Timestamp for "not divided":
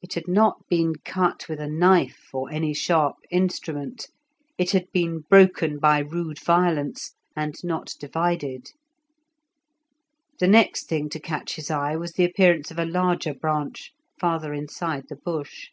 7.62-8.70